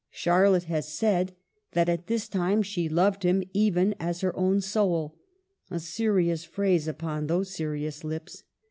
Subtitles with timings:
[0.09, 1.35] Charlotte has said
[1.73, 5.15] that at this time she loved him even as her own soul—
[5.69, 8.41] a serious phrase upon those serious lips.